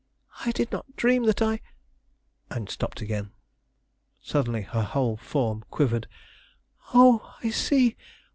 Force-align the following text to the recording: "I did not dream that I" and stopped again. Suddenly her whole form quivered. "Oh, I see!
"I 0.43 0.49
did 0.51 0.71
not 0.71 0.95
dream 0.95 1.25
that 1.25 1.43
I" 1.43 1.61
and 2.49 2.67
stopped 2.71 3.01
again. 3.01 3.33
Suddenly 4.19 4.63
her 4.63 4.81
whole 4.81 5.15
form 5.15 5.63
quivered. 5.69 6.07
"Oh, 6.91 7.35
I 7.43 7.51
see! 7.51 7.95